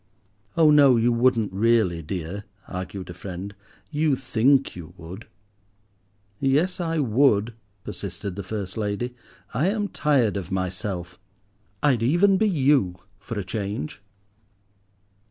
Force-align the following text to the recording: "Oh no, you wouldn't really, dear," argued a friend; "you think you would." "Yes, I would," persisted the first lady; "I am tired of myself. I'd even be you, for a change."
"Oh 0.57 0.71
no, 0.71 0.97
you 0.97 1.11
wouldn't 1.11 1.53
really, 1.53 2.01
dear," 2.01 2.45
argued 2.67 3.11
a 3.11 3.13
friend; 3.13 3.53
"you 3.91 4.15
think 4.15 4.75
you 4.75 4.95
would." 4.97 5.27
"Yes, 6.39 6.79
I 6.79 6.97
would," 6.97 7.53
persisted 7.83 8.35
the 8.35 8.41
first 8.41 8.77
lady; 8.77 9.13
"I 9.53 9.67
am 9.67 9.87
tired 9.89 10.37
of 10.37 10.49
myself. 10.51 11.19
I'd 11.83 12.01
even 12.01 12.37
be 12.37 12.49
you, 12.49 12.95
for 13.19 13.37
a 13.37 13.43
change." 13.43 14.01